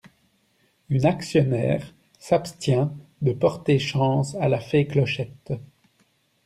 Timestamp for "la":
4.49-4.59